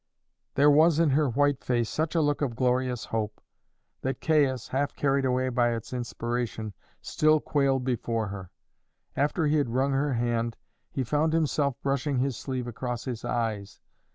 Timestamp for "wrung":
9.69-9.91